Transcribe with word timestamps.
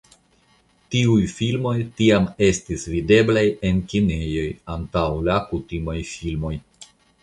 Tiu 0.95 1.17
filmoj 1.33 1.75
tiam 2.01 2.25
estis 2.47 2.87
videblaj 2.95 3.47
en 3.71 3.85
kinejoj 3.95 4.51
antaŭ 4.81 5.09
la 5.31 5.41
kutimaj 5.55 6.01
filmoj. 6.19 6.57